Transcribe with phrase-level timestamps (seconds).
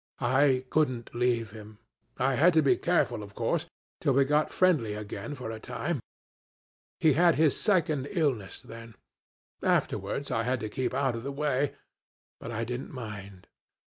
[0.17, 1.77] I couldn't leave him.
[2.17, 3.67] I had to be careful, of course,
[3.99, 5.99] till we got friendly again for a time.
[6.99, 8.95] He had his second illness then.
[9.61, 11.75] Afterwards I had to keep out of the way;
[12.39, 13.45] but I didn't mind.